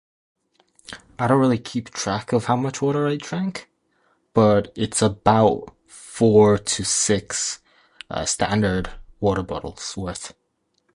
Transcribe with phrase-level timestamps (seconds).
[1.19, 3.69] I don't really keep track of how much water I drink,
[4.33, 7.59] but it's about four to six
[8.25, 10.33] standard water bottles worth.